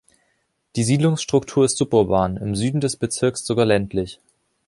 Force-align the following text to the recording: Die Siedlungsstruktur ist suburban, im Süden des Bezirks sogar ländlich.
Die 0.77 0.83
Siedlungsstruktur 0.83 1.63
ist 1.63 1.77
suburban, 1.77 2.35
im 2.37 2.55
Süden 2.55 2.81
des 2.81 2.97
Bezirks 2.97 3.45
sogar 3.45 3.67
ländlich. 3.67 4.19